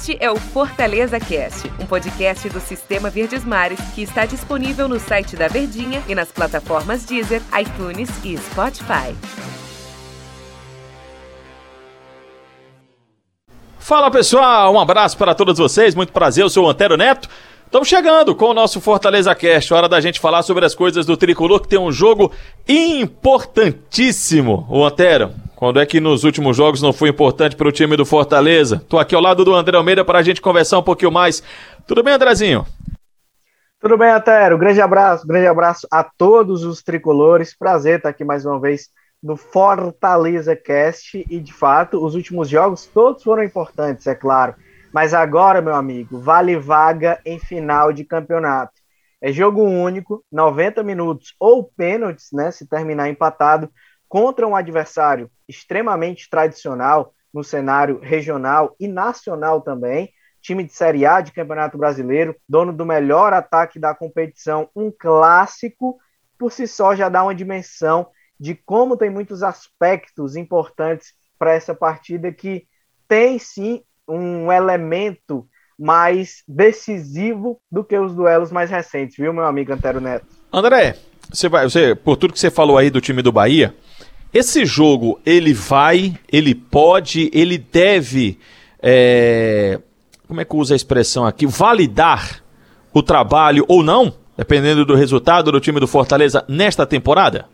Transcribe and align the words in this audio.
Este 0.00 0.16
é 0.18 0.30
o 0.30 0.36
Fortaleza 0.36 1.20
Cast, 1.20 1.70
um 1.78 1.84
podcast 1.84 2.48
do 2.48 2.58
Sistema 2.58 3.10
Verdes 3.10 3.44
Mares 3.44 3.78
que 3.94 4.00
está 4.00 4.24
disponível 4.24 4.88
no 4.88 4.98
site 4.98 5.36
da 5.36 5.46
Verdinha 5.46 6.02
e 6.08 6.14
nas 6.14 6.32
plataformas 6.32 7.04
Deezer, 7.04 7.42
iTunes 7.60 8.08
e 8.24 8.34
Spotify. 8.38 9.14
Fala 13.78 14.10
pessoal, 14.10 14.72
um 14.72 14.80
abraço 14.80 15.18
para 15.18 15.34
todos 15.34 15.58
vocês, 15.58 15.94
muito 15.94 16.14
prazer, 16.14 16.44
eu 16.44 16.48
sou 16.48 16.64
o 16.64 16.70
Antero 16.70 16.96
Neto. 16.96 17.28
Estamos 17.66 17.86
chegando 17.86 18.34
com 18.34 18.46
o 18.46 18.54
nosso 18.54 18.80
Fortaleza 18.80 19.34
Cast, 19.34 19.74
hora 19.74 19.86
da 19.86 20.00
gente 20.00 20.18
falar 20.18 20.42
sobre 20.42 20.64
as 20.64 20.74
coisas 20.74 21.04
do 21.04 21.14
Tricolor, 21.14 21.60
que 21.60 21.68
tem 21.68 21.78
um 21.78 21.92
jogo 21.92 22.32
importantíssimo. 22.66 24.66
O 24.70 24.82
Antero, 24.82 25.34
quando 25.60 25.78
é 25.78 25.84
que 25.84 26.00
nos 26.00 26.24
últimos 26.24 26.56
jogos 26.56 26.80
não 26.80 26.90
foi 26.90 27.10
importante 27.10 27.54
para 27.54 27.68
o 27.68 27.72
time 27.72 27.94
do 27.94 28.06
Fortaleza? 28.06 28.82
Tô 28.88 28.98
aqui 28.98 29.14
ao 29.14 29.20
lado 29.20 29.44
do 29.44 29.54
André 29.54 29.76
Almeida 29.76 30.02
para 30.02 30.18
a 30.18 30.22
gente 30.22 30.40
conversar 30.40 30.78
um 30.78 30.82
pouquinho 30.82 31.12
mais. 31.12 31.42
Tudo 31.86 32.02
bem, 32.02 32.14
Andrezinho? 32.14 32.64
Tudo 33.78 33.98
bem, 33.98 34.08
Atero. 34.08 34.56
Grande 34.56 34.80
abraço, 34.80 35.26
grande 35.26 35.46
abraço 35.46 35.86
a 35.92 36.02
todos 36.02 36.64
os 36.64 36.82
tricolores. 36.82 37.54
Prazer 37.54 37.98
estar 37.98 38.08
aqui 38.08 38.24
mais 38.24 38.46
uma 38.46 38.58
vez 38.58 38.88
no 39.22 39.36
Fortaleza 39.36 40.56
Cast. 40.56 41.26
E 41.28 41.38
de 41.38 41.52
fato, 41.52 42.02
os 42.02 42.14
últimos 42.14 42.48
jogos 42.48 42.86
todos 42.86 43.22
foram 43.22 43.44
importantes, 43.44 44.06
é 44.06 44.14
claro. 44.14 44.54
Mas 44.90 45.12
agora, 45.12 45.60
meu 45.60 45.74
amigo, 45.74 46.18
vale 46.18 46.56
vaga 46.56 47.20
em 47.22 47.38
final 47.38 47.92
de 47.92 48.02
campeonato. 48.02 48.72
É 49.20 49.30
jogo 49.30 49.62
único, 49.62 50.24
90 50.32 50.82
minutos 50.82 51.34
ou 51.38 51.64
pênaltis, 51.64 52.28
né? 52.32 52.50
Se 52.50 52.66
terminar 52.66 53.10
empatado 53.10 53.68
contra 54.10 54.46
um 54.46 54.56
adversário 54.56 55.30
extremamente 55.48 56.28
tradicional 56.28 57.14
no 57.32 57.44
cenário 57.44 58.00
regional 58.00 58.74
e 58.80 58.88
nacional 58.88 59.60
também, 59.60 60.12
time 60.42 60.64
de 60.64 60.72
Série 60.72 61.06
A 61.06 61.20
de 61.20 61.30
Campeonato 61.30 61.78
Brasileiro, 61.78 62.34
dono 62.48 62.72
do 62.72 62.84
melhor 62.84 63.32
ataque 63.32 63.78
da 63.78 63.94
competição, 63.94 64.68
um 64.74 64.90
clássico, 64.90 65.96
por 66.36 66.50
si 66.50 66.66
só 66.66 66.96
já 66.96 67.08
dá 67.08 67.22
uma 67.22 67.34
dimensão 67.34 68.08
de 68.38 68.56
como 68.56 68.96
tem 68.96 69.10
muitos 69.10 69.44
aspectos 69.44 70.34
importantes 70.34 71.14
para 71.38 71.54
essa 71.54 71.72
partida 71.72 72.32
que 72.32 72.66
tem 73.06 73.38
sim 73.38 73.84
um 74.08 74.50
elemento 74.50 75.46
mais 75.78 76.42
decisivo 76.48 77.60
do 77.70 77.84
que 77.84 77.96
os 77.96 78.12
duelos 78.12 78.50
mais 78.50 78.70
recentes, 78.70 79.16
viu, 79.16 79.32
meu 79.32 79.44
amigo 79.44 79.72
Antero 79.72 80.00
Neto? 80.00 80.26
André, 80.52 80.96
você 81.32 81.48
vai, 81.48 81.64
você, 81.64 81.94
por 81.94 82.16
tudo 82.16 82.32
que 82.32 82.40
você 82.40 82.50
falou 82.50 82.76
aí 82.76 82.90
do 82.90 83.00
time 83.00 83.22
do 83.22 83.30
Bahia, 83.30 83.74
esse 84.32 84.64
jogo, 84.64 85.20
ele 85.26 85.52
vai, 85.52 86.16
ele 86.30 86.54
pode, 86.54 87.30
ele 87.34 87.58
deve, 87.58 88.38
é, 88.80 89.80
como 90.28 90.40
é 90.40 90.44
que 90.44 90.56
usa 90.56 90.74
a 90.74 90.76
expressão 90.76 91.26
aqui, 91.26 91.46
validar 91.46 92.42
o 92.92 93.02
trabalho 93.02 93.64
ou 93.66 93.82
não, 93.82 94.14
dependendo 94.36 94.84
do 94.84 94.94
resultado 94.94 95.50
do 95.50 95.60
time 95.60 95.80
do 95.80 95.88
Fortaleza 95.88 96.44
nesta 96.48 96.86
temporada? 96.86 97.48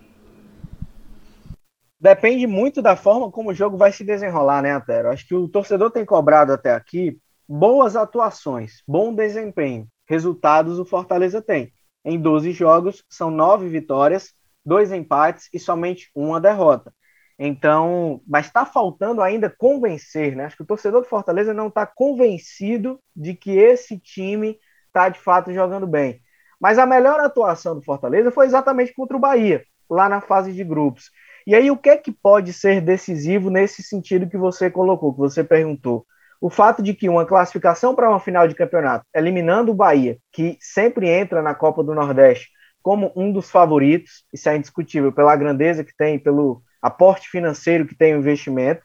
Depende 1.98 2.46
muito 2.46 2.82
da 2.82 2.94
forma 2.94 3.30
como 3.30 3.50
o 3.50 3.54
jogo 3.54 3.78
vai 3.78 3.90
se 3.90 4.04
desenrolar, 4.04 4.60
né, 4.60 4.72
Antero? 4.72 5.08
Acho 5.08 5.26
que 5.26 5.34
o 5.34 5.48
torcedor 5.48 5.90
tem 5.90 6.04
cobrado 6.04 6.52
até 6.52 6.74
aqui 6.74 7.18
boas 7.48 7.96
atuações, 7.96 8.82
bom 8.86 9.14
desempenho. 9.14 9.86
Resultados 10.06 10.78
o 10.78 10.84
Fortaleza 10.84 11.40
tem. 11.40 11.72
Em 12.04 12.20
12 12.20 12.52
jogos, 12.52 13.02
são 13.08 13.30
nove 13.30 13.68
vitórias, 13.68 14.34
dois 14.66 14.92
empates 14.92 15.48
e 15.52 15.58
somente 15.58 16.10
uma 16.14 16.40
derrota. 16.40 16.92
Então, 17.38 18.20
mas 18.26 18.46
está 18.46 18.64
faltando 18.64 19.22
ainda 19.22 19.48
convencer, 19.48 20.34
né? 20.34 20.46
Acho 20.46 20.56
que 20.56 20.62
o 20.62 20.66
torcedor 20.66 21.02
do 21.02 21.08
Fortaleza 21.08 21.54
não 21.54 21.68
está 21.68 21.86
convencido 21.86 22.98
de 23.14 23.34
que 23.34 23.56
esse 23.56 23.98
time 23.98 24.58
está 24.86 25.08
de 25.08 25.20
fato 25.20 25.52
jogando 25.52 25.86
bem. 25.86 26.20
Mas 26.58 26.78
a 26.78 26.86
melhor 26.86 27.20
atuação 27.20 27.74
do 27.74 27.84
Fortaleza 27.84 28.30
foi 28.30 28.46
exatamente 28.46 28.94
contra 28.94 29.16
o 29.16 29.20
Bahia, 29.20 29.62
lá 29.88 30.08
na 30.08 30.22
fase 30.22 30.52
de 30.52 30.64
grupos. 30.64 31.10
E 31.46 31.54
aí, 31.54 31.70
o 31.70 31.76
que 31.76 31.90
é 31.90 31.96
que 31.96 32.10
pode 32.10 32.52
ser 32.52 32.80
decisivo 32.80 33.50
nesse 33.50 33.82
sentido 33.82 34.28
que 34.28 34.38
você 34.38 34.70
colocou, 34.70 35.12
que 35.12 35.20
você 35.20 35.44
perguntou? 35.44 36.06
O 36.40 36.50
fato 36.50 36.82
de 36.82 36.92
que 36.94 37.08
uma 37.08 37.26
classificação 37.26 37.94
para 37.94 38.08
uma 38.08 38.18
final 38.18 38.48
de 38.48 38.54
campeonato, 38.54 39.04
eliminando 39.14 39.72
o 39.72 39.74
Bahia, 39.74 40.18
que 40.32 40.56
sempre 40.60 41.08
entra 41.08 41.42
na 41.42 41.54
Copa 41.54 41.84
do 41.84 41.94
Nordeste 41.94 42.55
como 42.86 43.10
um 43.16 43.32
dos 43.32 43.50
favoritos, 43.50 44.24
isso 44.32 44.48
é 44.48 44.56
indiscutível, 44.56 45.10
pela 45.10 45.34
grandeza 45.34 45.82
que 45.82 45.92
tem, 45.96 46.20
pelo 46.20 46.62
aporte 46.80 47.28
financeiro 47.28 47.84
que 47.84 47.96
tem 47.96 48.14
o 48.14 48.18
investimento. 48.18 48.80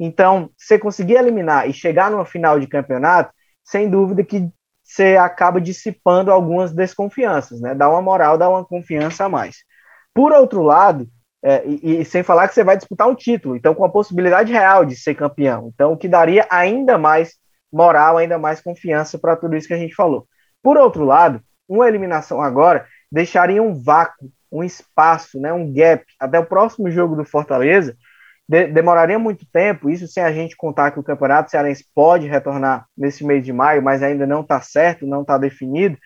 Então, 0.00 0.48
você 0.56 0.78
conseguir 0.78 1.16
eliminar 1.16 1.68
e 1.68 1.72
chegar 1.74 2.10
numa 2.10 2.24
final 2.24 2.58
de 2.58 2.66
campeonato, 2.66 3.30
sem 3.62 3.90
dúvida 3.90 4.24
que 4.24 4.48
você 4.82 5.18
acaba 5.18 5.60
dissipando 5.60 6.32
algumas 6.32 6.72
desconfianças, 6.72 7.60
né? 7.60 7.74
Dá 7.74 7.90
uma 7.90 8.00
moral, 8.00 8.38
dá 8.38 8.48
uma 8.48 8.64
confiança 8.64 9.26
a 9.26 9.28
mais. 9.28 9.56
Por 10.14 10.32
outro 10.32 10.62
lado, 10.62 11.06
é, 11.44 11.62
e, 11.66 12.00
e, 12.00 12.04
sem 12.06 12.22
falar 12.22 12.48
que 12.48 12.54
você 12.54 12.64
vai 12.64 12.78
disputar 12.78 13.06
um 13.06 13.14
título, 13.14 13.54
então 13.54 13.74
com 13.74 13.84
a 13.84 13.92
possibilidade 13.92 14.50
real 14.50 14.86
de 14.86 14.96
ser 14.96 15.14
campeão, 15.14 15.70
então 15.74 15.92
o 15.92 15.96
que 15.98 16.08
daria 16.08 16.46
ainda 16.48 16.96
mais 16.96 17.34
moral, 17.70 18.16
ainda 18.16 18.38
mais 18.38 18.62
confiança 18.62 19.18
para 19.18 19.36
tudo 19.36 19.54
isso 19.54 19.68
que 19.68 19.74
a 19.74 19.78
gente 19.78 19.94
falou. 19.94 20.26
Por 20.62 20.78
outro 20.78 21.04
lado, 21.04 21.42
uma 21.68 21.86
eliminação 21.86 22.40
agora 22.40 22.86
deixaria 23.12 23.62
um 23.62 23.74
vácuo, 23.74 24.32
um 24.50 24.64
espaço, 24.64 25.38
né, 25.38 25.52
um 25.52 25.70
gap 25.70 26.04
até 26.18 26.38
o 26.38 26.46
próximo 26.46 26.90
jogo 26.90 27.14
do 27.14 27.24
Fortaleza. 27.24 27.94
De 28.48 28.66
demoraria 28.66 29.18
muito 29.18 29.46
tempo, 29.52 29.90
isso 29.90 30.08
sem 30.08 30.22
a 30.22 30.32
gente 30.32 30.56
contar 30.56 30.90
que 30.90 30.98
o 30.98 31.02
Campeonato 31.02 31.50
Cearense 31.50 31.84
pode 31.94 32.26
retornar 32.26 32.86
nesse 32.96 33.24
mês 33.24 33.44
de 33.44 33.52
maio, 33.52 33.82
mas 33.82 34.02
ainda 34.02 34.26
não 34.26 34.40
está 34.40 34.60
certo, 34.60 35.06
não 35.06 35.22
está 35.22 35.36
definido, 35.36 35.96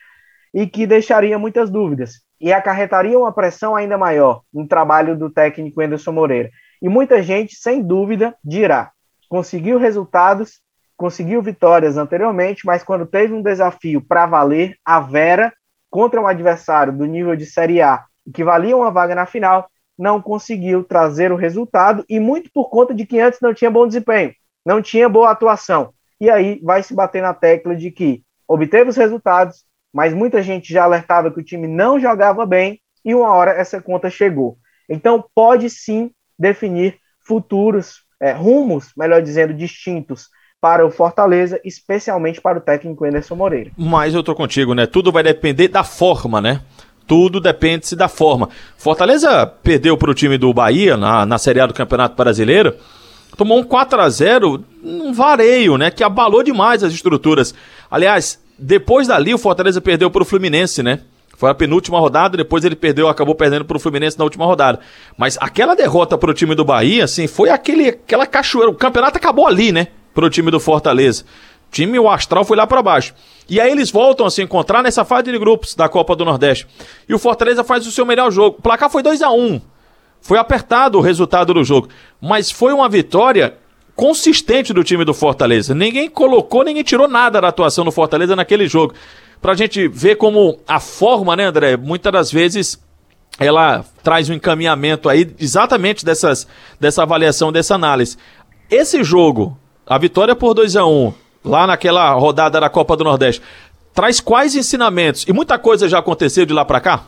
e 0.52 0.66
que 0.66 0.86
deixaria 0.86 1.38
muitas 1.38 1.70
dúvidas 1.70 2.20
e 2.40 2.52
acarretaria 2.52 3.18
uma 3.18 3.32
pressão 3.32 3.74
ainda 3.74 3.96
maior 3.96 4.42
no 4.52 4.66
trabalho 4.66 5.16
do 5.16 5.30
técnico 5.30 5.80
Anderson 5.80 6.12
Moreira. 6.12 6.50
E 6.82 6.88
muita 6.88 7.22
gente, 7.22 7.56
sem 7.56 7.82
dúvida, 7.82 8.34
dirá: 8.44 8.90
conseguiu 9.28 9.78
resultados, 9.78 10.60
conseguiu 10.96 11.40
vitórias 11.40 11.96
anteriormente, 11.96 12.66
mas 12.66 12.82
quando 12.82 13.06
teve 13.06 13.32
um 13.32 13.42
desafio 13.42 14.00
para 14.00 14.26
valer, 14.26 14.76
a 14.84 15.00
Vera 15.00 15.52
contra 15.90 16.20
um 16.20 16.26
adversário 16.26 16.92
do 16.92 17.04
nível 17.06 17.36
de 17.36 17.46
Série 17.46 17.80
A, 17.80 18.04
que 18.32 18.44
valia 18.44 18.76
uma 18.76 18.90
vaga 18.90 19.14
na 19.14 19.26
final, 19.26 19.68
não 19.98 20.20
conseguiu 20.20 20.84
trazer 20.84 21.32
o 21.32 21.36
resultado 21.36 22.04
e 22.08 22.20
muito 22.20 22.50
por 22.52 22.68
conta 22.68 22.94
de 22.94 23.06
que 23.06 23.18
antes 23.18 23.40
não 23.40 23.54
tinha 23.54 23.70
bom 23.70 23.86
desempenho, 23.86 24.34
não 24.64 24.82
tinha 24.82 25.08
boa 25.08 25.30
atuação. 25.30 25.92
E 26.20 26.28
aí 26.28 26.60
vai 26.62 26.82
se 26.82 26.94
bater 26.94 27.22
na 27.22 27.32
tecla 27.32 27.74
de 27.74 27.90
que 27.90 28.22
obteve 28.46 28.90
os 28.90 28.96
resultados, 28.96 29.64
mas 29.92 30.12
muita 30.12 30.42
gente 30.42 30.72
já 30.72 30.84
alertava 30.84 31.30
que 31.30 31.40
o 31.40 31.44
time 31.44 31.66
não 31.66 31.98
jogava 31.98 32.44
bem 32.44 32.80
e 33.04 33.14
uma 33.14 33.32
hora 33.32 33.52
essa 33.52 33.80
conta 33.80 34.10
chegou. 34.10 34.58
Então 34.88 35.24
pode 35.34 35.70
sim 35.70 36.10
definir 36.38 36.98
futuros 37.20 38.04
é, 38.20 38.32
rumos, 38.32 38.92
melhor 38.96 39.22
dizendo, 39.22 39.54
distintos 39.54 40.28
para 40.60 40.86
o 40.86 40.90
Fortaleza, 40.90 41.60
especialmente 41.64 42.40
para 42.40 42.58
o 42.58 42.60
técnico 42.60 43.04
Anderson 43.04 43.34
Moreira. 43.34 43.70
Mas 43.76 44.14
eu 44.14 44.22
tô 44.22 44.34
contigo, 44.34 44.74
né? 44.74 44.86
Tudo 44.86 45.12
vai 45.12 45.22
depender 45.22 45.68
da 45.68 45.84
forma, 45.84 46.40
né? 46.40 46.62
Tudo 47.06 47.40
depende-se 47.40 47.94
da 47.94 48.08
forma. 48.08 48.48
Fortaleza 48.76 49.46
perdeu 49.46 49.96
para 49.96 50.10
o 50.10 50.14
time 50.14 50.36
do 50.36 50.52
Bahia 50.52 50.96
na, 50.96 51.24
na 51.24 51.38
Série 51.38 51.60
A 51.60 51.66
do 51.66 51.74
Campeonato 51.74 52.16
Brasileiro. 52.16 52.74
Tomou 53.36 53.58
um 53.58 53.62
4 53.62 54.00
a 54.00 54.08
0 54.08 54.64
um 54.82 55.12
vareio, 55.12 55.76
né? 55.76 55.90
Que 55.90 56.02
abalou 56.02 56.42
demais 56.42 56.82
as 56.82 56.92
estruturas. 56.92 57.54
Aliás, 57.90 58.42
depois 58.58 59.06
dali 59.06 59.32
o 59.34 59.38
Fortaleza 59.38 59.80
perdeu 59.80 60.10
para 60.10 60.22
o 60.22 60.24
Fluminense, 60.24 60.82
né? 60.82 61.00
Foi 61.36 61.50
a 61.50 61.54
penúltima 61.54 62.00
rodada, 62.00 62.36
depois 62.36 62.64
ele 62.64 62.74
perdeu, 62.74 63.08
acabou 63.08 63.34
perdendo 63.34 63.64
para 63.64 63.76
o 63.76 63.80
Fluminense 63.80 64.18
na 64.18 64.24
última 64.24 64.46
rodada. 64.46 64.80
Mas 65.18 65.36
aquela 65.38 65.76
derrota 65.76 66.16
para 66.16 66.30
o 66.30 66.34
time 66.34 66.54
do 66.54 66.64
Bahia, 66.64 67.04
assim, 67.04 67.26
foi 67.26 67.50
aquele, 67.50 67.90
aquela 67.90 68.26
cachoeira. 68.26 68.70
O 68.70 68.74
campeonato 68.74 69.18
acabou 69.18 69.46
ali, 69.46 69.70
né? 69.70 69.88
Pro 70.16 70.30
time 70.30 70.50
do 70.50 70.58
Fortaleza. 70.58 71.24
O 71.68 71.70
time, 71.70 71.98
o 71.98 72.08
Astral 72.08 72.42
foi 72.42 72.56
lá 72.56 72.66
para 72.66 72.82
baixo. 72.82 73.14
E 73.46 73.60
aí 73.60 73.70
eles 73.70 73.90
voltam 73.90 74.24
a 74.24 74.30
se 74.30 74.42
encontrar 74.42 74.82
nessa 74.82 75.04
fase 75.04 75.30
de 75.30 75.38
grupos 75.38 75.74
da 75.74 75.90
Copa 75.90 76.16
do 76.16 76.24
Nordeste. 76.24 76.66
E 77.06 77.14
o 77.14 77.18
Fortaleza 77.18 77.62
faz 77.62 77.86
o 77.86 77.92
seu 77.92 78.06
melhor 78.06 78.32
jogo. 78.32 78.56
O 78.58 78.62
placar 78.62 78.88
foi 78.88 79.02
2 79.02 79.20
a 79.20 79.30
1 79.30 79.38
um. 79.38 79.60
Foi 80.22 80.38
apertado 80.38 80.96
o 80.96 81.02
resultado 81.02 81.52
do 81.52 81.62
jogo. 81.62 81.88
Mas 82.18 82.50
foi 82.50 82.72
uma 82.72 82.88
vitória 82.88 83.58
consistente 83.94 84.72
do 84.72 84.82
time 84.82 85.04
do 85.04 85.12
Fortaleza. 85.12 85.74
Ninguém 85.74 86.08
colocou, 86.08 86.64
ninguém 86.64 86.82
tirou 86.82 87.06
nada 87.06 87.40
da 87.40 87.48
atuação 87.48 87.84
do 87.84 87.92
Fortaleza 87.92 88.34
naquele 88.34 88.66
jogo. 88.66 88.94
Pra 89.42 89.54
gente 89.54 89.86
ver 89.86 90.16
como 90.16 90.58
a 90.66 90.80
forma, 90.80 91.36
né, 91.36 91.44
André, 91.44 91.76
muitas 91.76 92.10
das 92.10 92.32
vezes 92.32 92.82
ela 93.38 93.84
traz 94.02 94.30
um 94.30 94.32
encaminhamento 94.32 95.10
aí 95.10 95.30
exatamente 95.38 96.06
dessas, 96.06 96.46
dessa 96.80 97.02
avaliação, 97.02 97.52
dessa 97.52 97.74
análise. 97.74 98.16
Esse 98.70 99.04
jogo 99.04 99.58
a 99.86 99.98
vitória 99.98 100.34
por 100.34 100.52
2 100.52 100.74
a 100.74 100.84
1 100.84 100.90
um, 100.90 101.14
lá 101.44 101.64
naquela 101.64 102.12
rodada 102.12 102.60
da 102.60 102.68
Copa 102.68 102.96
do 102.96 103.04
Nordeste, 103.04 103.40
traz 103.94 104.18
quais 104.20 104.56
ensinamentos? 104.56 105.24
E 105.28 105.32
muita 105.32 105.58
coisa 105.58 105.88
já 105.88 106.00
aconteceu 106.00 106.44
de 106.44 106.52
lá 106.52 106.64
para 106.64 106.80
cá? 106.80 107.04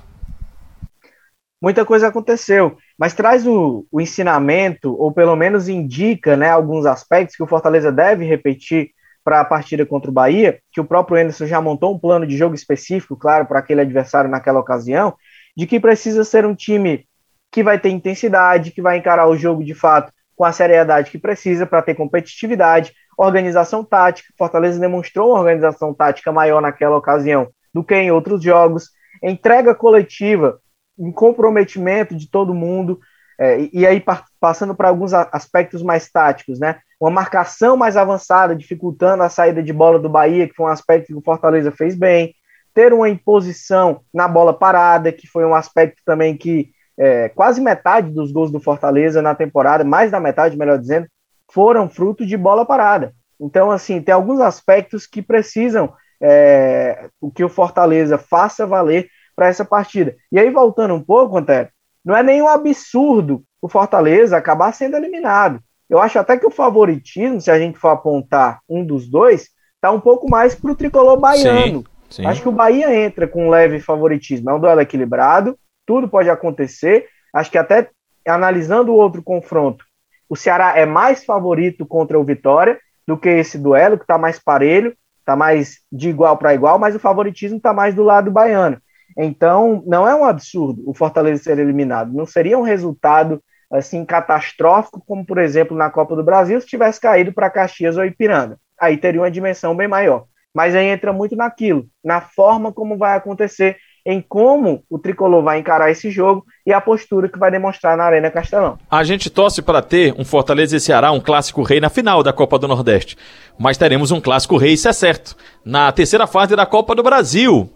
Muita 1.61 1.85
coisa 1.85 2.07
aconteceu, 2.07 2.79
mas 2.97 3.15
traz 3.15 3.45
o, 3.45 3.85
o, 3.91 4.01
ensinamento, 4.01 4.95
ou 4.95 5.11
pelo 5.11 5.35
menos 5.35 5.69
indica 5.69 6.37
né, 6.37 6.49
alguns 6.49 6.87
aspectos 6.87 7.35
que 7.35 7.43
o 7.43 7.49
Fortaleza 7.49 7.91
deve 7.91 8.25
repetir 8.25 8.91
para 9.25 9.41
a 9.41 9.45
partida 9.45 9.85
contra 9.85 10.09
o 10.09 10.15
Bahia, 10.15 10.61
que 10.71 10.81
o 10.81 10.85
próprio 10.85 11.21
Anderson 11.21 11.47
já 11.47 11.61
montou 11.61 11.93
um 11.93 11.99
plano 11.99 12.25
de 12.25 12.37
jogo 12.37 12.55
específico, 12.55 13.17
claro, 13.17 13.45
para 13.45 13.59
aquele 13.59 13.81
adversário 13.81 14.31
naquela 14.31 14.61
ocasião, 14.61 15.17
de 15.57 15.67
que 15.67 15.81
precisa 15.81 16.23
ser 16.23 16.47
um 16.47 16.55
time 16.55 17.05
que 17.51 17.65
vai 17.65 17.77
ter 17.77 17.89
intensidade, 17.89 18.71
que 18.71 18.81
vai 18.81 18.97
encarar 18.97 19.27
o 19.27 19.37
jogo 19.37 19.65
de 19.65 19.75
fato 19.75 20.13
com 20.38 20.44
a 20.44 20.52
seriedade 20.52 21.11
que 21.11 21.19
precisa 21.19 21.67
para 21.67 21.82
ter 21.82 21.96
competitividade, 21.96 22.93
organização 23.19 23.82
tática. 23.82 24.32
Fortaleza 24.38 24.79
demonstrou 24.79 25.31
uma 25.31 25.40
organização 25.40 25.93
tática 25.93 26.31
maior 26.31 26.62
naquela 26.62 26.96
ocasião 26.96 27.49
do 27.75 27.82
que 27.82 27.96
em 27.96 28.12
outros 28.12 28.40
jogos, 28.40 28.90
entrega 29.20 29.75
coletiva, 29.75 30.61
um 30.96 31.11
comprometimento 31.11 32.14
de 32.14 32.31
todo 32.31 32.55
mundo, 32.55 33.00
é, 33.40 33.69
e 33.73 33.85
aí 33.85 34.02
passando 34.40 34.76
para 34.76 34.88
alguns 34.88 35.12
aspectos 35.12 35.82
mais 35.82 36.08
táticos, 36.08 36.61
né? 36.61 36.79
Uma 37.00 37.11
marcação 37.11 37.76
mais 37.76 37.96
avançada, 37.96 38.55
dificultando 38.55 39.25
a 39.25 39.29
saída 39.29 39.61
de 39.61 39.73
bola 39.73 39.99
do 39.99 40.08
Bahia, 40.08 40.49
que 40.49 40.55
foi 40.55 40.67
um 40.67 40.70
aspecto 40.70 41.08
que 41.08 41.14
o 41.14 41.23
Fortaleza 41.23 41.73
fez 41.73 41.96
bem. 41.96 42.32
Ter 42.73 42.93
uma 42.93 43.08
imposição 43.08 44.02
na 44.14 44.29
bola 44.29 44.56
parada, 44.56 45.12
que 45.12 45.26
foi 45.26 45.44
um 45.44 45.55
aspecto 45.55 46.00
também 46.05 46.37
que 46.37 46.70
é, 46.99 47.29
quase 47.29 47.61
metade 47.61 48.11
dos 48.11 48.33
gols 48.33 48.50
do 48.50 48.61
Fortaleza 48.61 49.23
na 49.23 49.35
temporada, 49.35 49.85
mais 49.85 50.11
da 50.11 50.19
metade, 50.19 50.59
melhor 50.59 50.79
dizendo, 50.79 51.06
foram 51.50 51.89
fruto 51.89 52.27
de 52.27 52.37
bola 52.37 52.67
parada. 52.67 53.15
Então, 53.41 53.71
assim, 53.71 54.03
tem 54.03 54.12
alguns 54.12 54.41
aspectos 54.41 55.06
que 55.06 55.23
precisam 55.23 55.93
é, 56.21 57.09
o 57.21 57.31
que 57.31 57.45
o 57.45 57.49
Fortaleza 57.49 58.19
faça 58.19 58.67
valer 58.67 59.09
para 59.37 59.47
essa 59.47 59.65
partida. 59.65 60.17
E 60.33 60.39
aí, 60.39 60.50
voltando 60.50 60.95
um 60.95 61.03
pouco, 61.03 61.39
Antero, 61.39 61.69
não 62.05 62.17
é 62.17 62.23
nenhum 62.23 62.49
absurdo 62.49 63.44
o 63.62 63.69
Fortaleza 63.69 64.37
acabar 64.37 64.73
sendo 64.73 64.97
eliminado. 64.97 65.61
Eu 65.89 66.01
acho 66.01 66.19
até 66.19 66.37
que 66.37 66.47
o 66.47 66.51
favoritismo, 66.51 67.41
se 67.41 67.51
a 67.51 67.59
gente 67.59 67.79
for 67.79 67.89
apontar 67.89 68.61
um 68.69 68.85
dos 68.85 69.09
dois, 69.09 69.49
está 69.77 69.91
um 69.91 70.01
pouco 70.01 70.29
mais 70.29 70.55
para 70.55 70.73
o 70.73 70.77
tricolor 70.77 71.19
baiano. 71.19 71.79
Sim, 71.79 71.85
sim. 72.11 72.27
Acho 72.27 72.43
que 72.43 72.49
o 72.49 72.53
Bahia 72.53 72.94
entra 72.94 73.27
com 73.27 73.47
um 73.47 73.51
leve 73.51 73.81
favoritismo. 73.81 74.51
É 74.51 74.55
um 74.55 74.61
duelo 74.61 74.81
equilibrado, 74.81 75.56
tudo 75.88 76.06
pode 76.06 76.29
acontecer. 76.29 77.06
Acho 77.32 77.50
que 77.50 77.56
até 77.56 77.88
analisando 78.26 78.93
o 78.93 78.96
outro 78.96 79.23
confronto, 79.23 79.87
o 80.29 80.37
Ceará 80.37 80.76
é 80.76 80.85
mais 80.85 81.25
favorito 81.25 81.87
contra 81.87 82.20
o 82.20 82.25
Vitória 82.25 82.79
do 83.06 83.17
que 83.17 83.31
esse 83.31 83.56
duelo, 83.56 83.96
que 83.96 84.05
está 84.05 84.19
mais 84.19 84.38
parelho, 84.38 84.94
está 85.20 85.35
mais 85.35 85.79
de 85.90 86.11
igual 86.11 86.37
para 86.37 86.52
igual, 86.52 86.79
mas 86.79 86.94
o 86.94 86.99
favoritismo 86.99 87.56
está 87.56 87.73
mais 87.73 87.94
do 87.94 88.02
lado 88.02 88.31
baiano. 88.31 88.76
Então, 89.17 89.82
não 89.87 90.06
é 90.06 90.14
um 90.14 90.26
absurdo 90.26 90.82
o 90.85 90.93
Fortaleza 90.93 91.43
ser 91.43 91.58
eliminado. 91.58 92.12
Não 92.12 92.26
seria 92.26 92.58
um 92.58 92.62
resultado 92.62 93.43
assim 93.70 94.05
catastrófico, 94.05 95.02
como 95.06 95.25
por 95.25 95.38
exemplo 95.38 95.75
na 95.75 95.88
Copa 95.88 96.14
do 96.14 96.23
Brasil, 96.23 96.61
se 96.61 96.67
tivesse 96.67 97.00
caído 97.00 97.32
para 97.32 97.49
Caxias 97.49 97.96
ou 97.96 98.05
Ipiranga. 98.05 98.58
Aí 98.79 98.99
teria 98.99 99.23
uma 99.23 99.31
dimensão 99.31 99.75
bem 99.75 99.88
maior. 99.88 100.26
Mas 100.55 100.75
aí 100.75 100.87
entra 100.87 101.14
muito 101.14 101.34
naquilo, 101.34 101.87
na 102.05 102.20
forma 102.20 102.73
como 102.73 102.99
vai 102.99 103.17
acontecer, 103.17 103.79
em 104.08 104.25
como 104.26 104.82
o 104.88 104.99
tricolor 104.99 105.43
vai 105.43 105.58
encarar 105.58 105.90
esse 105.90 106.10
jogo 106.10 106.46
e 106.66 106.72
a 106.72 106.81
postura 106.81 107.28
que 107.28 107.38
vai 107.38 107.50
demonstrar 107.50 107.94
na 107.94 108.05
Arena 108.05 108.31
Castelão. 108.31 108.78
A 108.90 109.05
gente 109.05 109.28
torce 109.28 109.60
para 109.60 109.82
ter 109.82 110.14
um 110.16 110.25
Fortaleza 110.25 110.75
e 110.75 110.81
Ceará, 110.81 111.12
um 111.12 111.20
clássico 111.20 111.62
rei 111.62 111.78
na 111.78 111.90
final 111.90 112.22
da 112.22 112.32
Copa 112.32 112.58
do 112.58 112.66
Nordeste. 112.66 113.19
Mas 113.58 113.76
teremos 113.76 114.10
um 114.10 114.19
clássico 114.19 114.56
rei, 114.56 114.72
isso 114.72 114.88
é 114.88 114.94
certo, 114.94 115.37
na 115.62 115.93
terceira 115.93 116.26
fase 116.26 116.56
da 116.56 116.64
Copa 116.64 116.94
do 116.94 117.02
Brasil 117.02 117.70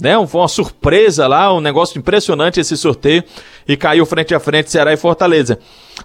né? 0.00 0.14
Foi 0.26 0.40
uma 0.40 0.48
surpresa 0.48 1.26
lá, 1.26 1.52
um 1.52 1.60
negócio 1.60 1.98
impressionante 1.98 2.60
esse 2.60 2.76
sorteio 2.76 3.24
e 3.66 3.76
caiu 3.76 4.06
frente 4.06 4.34
a 4.34 4.40
frente 4.40 4.70
Ceará 4.70 4.92
e 4.92 4.96
Fortaleza. 4.96 5.58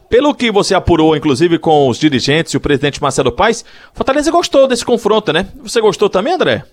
Pelo 0.10 0.34
que 0.34 0.52
você 0.52 0.74
apurou, 0.74 1.16
inclusive, 1.16 1.60
com 1.60 1.88
os 1.88 2.00
dirigentes 2.00 2.54
e 2.54 2.58
o 2.58 2.60
presidente 2.60 3.02
Marcelo 3.02 3.32
Paes, 3.32 3.64
Fortaleza 3.94 4.32
gostou 4.32 4.68
desse 4.68 4.84
confronto, 4.84 5.32
né? 5.32 5.48
Você 5.62 5.80
gostou 5.80 6.10
também, 6.10 6.34
André? 6.34 6.64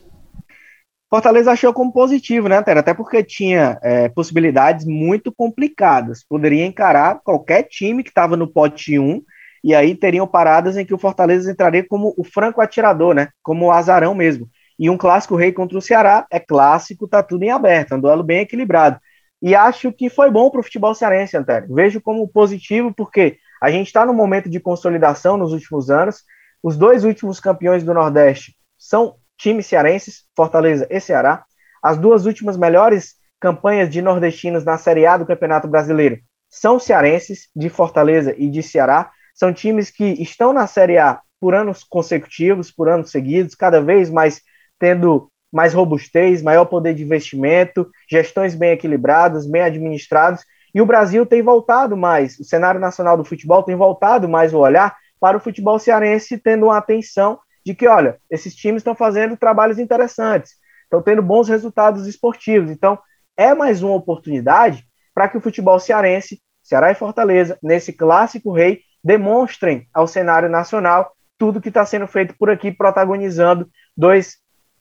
Fortaleza 1.11 1.51
achou 1.51 1.73
como 1.73 1.93
positivo, 1.93 2.49
né, 2.49 2.63
Tera? 2.63 2.79
Até 2.79 2.95
porque 2.95 3.25
tinha 3.25 3.79
é, 3.83 4.09
possibilidades 4.09 4.87
muito 4.87 5.33
complicadas. 5.33 6.25
Poderia 6.25 6.65
encarar 6.65 7.21
qualquer 7.25 7.65
time 7.65 8.05
que 8.05 8.11
estava 8.11 8.37
no 8.37 8.47
pote 8.47 8.97
1 8.97 9.21
e 9.65 9.75
aí 9.75 9.97
teriam 9.97 10.27
paradas 10.27 10.77
em 10.77 10.87
que 10.87 10.95
o 10.95 10.99
Fortaleza 10.99 11.51
entraria 11.51 11.85
como 11.85 12.15
o 12.17 12.23
franco 12.23 12.61
atirador, 12.61 13.13
né? 13.13 13.29
Como 13.43 13.67
o 13.67 13.73
azarão 13.73 14.15
mesmo. 14.15 14.49
E 14.79 14.89
um 14.89 14.97
clássico 14.97 15.35
rei 15.35 15.53
contra 15.53 15.77
o 15.77 15.83
Ceará 15.83 16.27
é 16.31 16.39
clássico, 16.39 17.09
tá 17.09 17.23
tudo 17.25 17.43
em 17.43 17.51
aberto, 17.51 17.97
um 17.97 18.01
duelo 18.01 18.23
bem 18.23 18.41
equilibrado. 18.41 18.99
E 19.43 19.55
acho 19.55 19.93
que 19.93 20.09
foi 20.09 20.31
bom 20.31 20.49
para 20.49 20.61
o 20.61 20.63
futebol 20.63 20.95
cearense, 20.95 21.37
Antônio. 21.37 21.75
Vejo 21.75 22.01
como 22.01 22.29
positivo, 22.29 22.95
porque 22.95 23.39
a 23.61 23.71
gente 23.71 23.89
está 23.89 24.07
num 24.07 24.15
momento 24.15 24.49
de 24.49 24.61
consolidação 24.61 25.37
nos 25.37 25.53
últimos 25.53 25.91
anos. 25.91 26.23
Os 26.63 26.77
dois 26.77 27.05
últimos 27.05 27.41
campeões 27.41 27.83
do 27.83 27.93
Nordeste 27.93 28.55
são 28.79 29.17
times 29.41 29.67
cearenses, 29.67 30.25
Fortaleza 30.37 30.87
e 30.91 31.01
Ceará. 31.01 31.45
As 31.83 31.97
duas 31.97 32.27
últimas 32.27 32.57
melhores 32.57 33.15
campanhas 33.41 33.89
de 33.89 34.03
nordestinos 34.03 34.65
na 34.65 34.77
Série 34.77 35.07
A 35.07 35.17
do 35.17 35.27
Campeonato 35.27 35.67
Brasileiro 35.67 36.19
são 36.49 36.79
cearenses, 36.79 37.49
de 37.57 37.69
Fortaleza 37.71 38.35
e 38.37 38.51
de 38.51 38.63
Ceará. 38.63 39.11
São 39.35 39.53
times 39.53 39.91
que 39.91 40.05
estão 40.23 40.53
na 40.53 40.67
Série 40.67 40.99
A 40.99 41.21
por 41.41 41.55
anos 41.55 41.83
consecutivos, 41.83 42.71
por 42.71 42.89
anos 42.89 43.11
seguidos, 43.11 43.55
cada 43.55 43.81
vez 43.81 44.11
mais 44.11 44.43
tendo 44.79 45.31
mais 45.51 45.75
robustez, 45.75 46.43
maior 46.43 46.67
poder 46.67 46.95
de 46.95 47.03
investimento, 47.03 47.89
gestões 48.09 48.55
bem 48.55 48.71
equilibradas, 48.71 49.47
bem 49.47 49.63
administradas, 49.63 50.45
e 50.73 50.81
o 50.81 50.87
Brasil 50.87 51.27
tem 51.27 51.43
voltado 51.43 51.97
mais, 51.97 52.39
o 52.39 52.45
cenário 52.45 52.79
nacional 52.79 53.17
do 53.17 53.25
futebol 53.25 53.63
tem 53.63 53.75
voltado 53.75 54.29
mais 54.29 54.55
o 54.55 54.59
olhar 54.59 54.97
para 55.19 55.37
o 55.37 55.41
futebol 55.41 55.79
cearense, 55.79 56.39
tendo 56.39 56.67
uma 56.67 56.79
atenção 56.79 57.39
de 57.65 57.75
que, 57.75 57.87
olha, 57.87 58.19
esses 58.31 58.55
times 58.55 58.81
estão 58.81 58.95
fazendo 58.95 59.37
trabalhos 59.37 59.79
interessantes, 59.79 60.53
estão 60.85 61.03
tendo 61.03 61.23
bons 61.23 61.49
resultados 61.49 62.07
esportivos. 62.07 62.71
Então, 62.71 62.99
é 63.37 63.55
mais 63.55 63.83
uma 63.83 63.95
oportunidade 63.95 64.85
para 65.15 65.29
que 65.29 65.37
o 65.37 65.41
futebol 65.41 65.79
cearense, 65.79 66.41
Ceará 66.63 66.91
e 66.91 66.95
Fortaleza, 66.95 67.59
nesse 67.63 67.93
clássico 67.93 68.53
rei, 68.53 68.81
demonstrem 69.03 69.89
ao 69.93 70.07
cenário 70.07 70.49
nacional 70.49 71.13
tudo 71.39 71.61
que 71.61 71.69
está 71.69 71.87
sendo 71.87 72.07
feito 72.07 72.35
por 72.39 72.51
aqui, 72.51 72.71
protagonizando 72.71 73.69
dois 73.97 74.37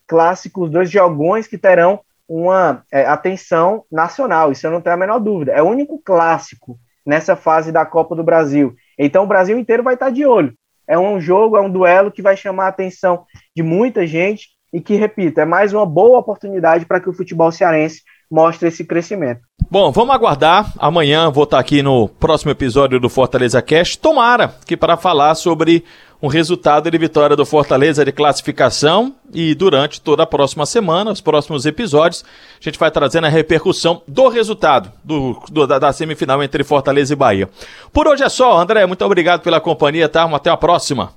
clássicos, 0.06 0.70
dois 0.70 0.90
jogões 0.90 1.48
que 1.48 1.58
terão 1.58 2.02
uma 2.28 2.84
é, 2.92 3.06
atenção 3.06 3.86
nacional, 3.92 4.52
isso 4.52 4.68
eu 4.68 4.72
não 4.72 4.82
tenho 4.82 4.96
a 4.96 5.00
menor 5.00 5.20
dúvida. 5.20 5.52
É 5.52 5.64
o 5.64 5.68
único 5.68 6.00
clássico 6.00 6.80
nessa 7.06 7.36
fase 7.36 7.72
da 7.72 7.86
Copa 7.86 8.16
do 8.16 8.24
Brasil. 8.24 8.76
Então 8.98 9.24
o 9.24 9.28
Brasil 9.28 9.58
inteiro 9.58 9.82
vai 9.82 9.96
estar 9.96 10.12
de 10.12 10.26
olho. 10.26 10.54
É 10.90 10.98
um 10.98 11.22
jogo, 11.22 11.56
é 11.56 11.62
um 11.62 11.70
duelo 11.70 12.12
que 12.12 12.22
vai 12.22 12.36
chamar 12.36 12.66
a 12.66 12.70
atenção 12.70 13.24
de 13.56 13.62
muita 13.62 14.08
gente 14.08 14.50
e 14.74 14.82
que, 14.82 14.96
repito, 14.96 15.40
é 15.40 15.46
mais 15.46 15.72
uma 15.72 15.86
boa 15.86 16.18
oportunidade 16.18 16.86
para 16.88 17.00
que 17.00 17.08
o 17.08 17.14
futebol 17.14 17.52
cearense 17.52 18.02
mostre 18.30 18.68
esse 18.68 18.84
crescimento. 18.84 19.42
Bom, 19.72 19.92
vamos 19.92 20.16
aguardar. 20.16 20.72
Amanhã 20.80 21.30
vou 21.30 21.44
estar 21.44 21.60
aqui 21.60 21.84
no 21.84 22.08
próximo 22.08 22.52
episódio 22.52 23.00
do 23.00 23.10
Fortaleza 23.10 23.62
Cast. 23.62 24.00
Tomara 24.00 24.54
que 24.66 24.76
para 24.76 24.98
falar 24.98 25.36
sobre 25.36 25.84
um 26.22 26.28
resultado 26.28 26.92
de 26.92 26.98
vitória 26.98 27.36
do 27.36 27.46
Fortaleza 27.46 28.04
de 28.04 28.12
classificação 28.12 29.16
e 29.34 29.56
durante 29.56 30.02
toda 30.02 30.24
a 30.24 30.28
próxima 30.28 30.66
semana, 30.66 31.12
os 31.12 31.22
próximos 31.22 31.66
episódios, 31.66 32.26
a 32.60 32.64
gente 32.64 32.78
vai 32.78 32.92
trazendo 32.92 33.28
a 33.28 33.30
repercussão 33.30 34.02
do 34.08 34.28
resultado 34.28 34.92
do, 35.04 35.40
do 35.50 35.66
da, 35.66 35.80
da, 35.80 35.94
semifinal 35.94 36.44
entre 36.44 36.64
Fortaleza 36.64 37.14
e 37.14 37.16
Bahia. 37.16 37.50
Por 37.94 38.08
hoje 38.08 38.24
é 38.24 38.30
só, 38.30 38.58
André, 38.58 38.86
muito 38.86 39.06
obrigado 39.06 39.42
pela 39.42 39.62
companhia, 39.62 40.10
tá? 40.10 40.24
Até 40.24 40.50
a 40.50 40.58
próxima. 40.58 41.14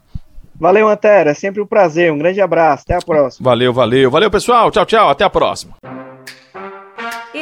Valeu, 0.54 0.88
Antero, 0.88 1.30
é 1.30 1.34
sempre 1.34 1.60
um 1.60 1.66
prazer, 1.66 2.12
um 2.12 2.18
grande 2.18 2.40
abraço, 2.40 2.84
até 2.84 2.94
a 2.94 3.00
próxima. 3.00 3.44
Valeu, 3.44 3.72
valeu, 3.72 4.10
valeu 4.10 4.30
pessoal, 4.30 4.70
tchau, 4.70 4.86
tchau, 4.86 5.08
até 5.08 5.24
a 5.24 5.30
próxima. 5.30 5.74